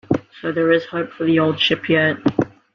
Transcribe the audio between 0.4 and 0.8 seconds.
So there